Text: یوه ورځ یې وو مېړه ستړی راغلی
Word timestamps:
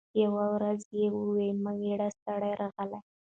یوه 0.23 0.45
ورځ 0.55 0.81
یې 0.97 1.05
وو 1.13 1.23
مېړه 1.81 2.07
ستړی 2.17 2.51
راغلی 2.61 2.99